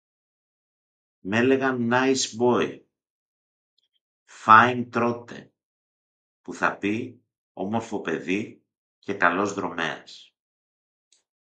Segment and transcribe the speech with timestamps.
[1.27, 2.87] Μ' έλεγαν «νάις μπόι»
[4.23, 5.53] «φάιν τρότε»
[6.41, 8.63] που θα πει, «όμορφο παιδί»
[8.99, 10.33] και «καλός δρομέας».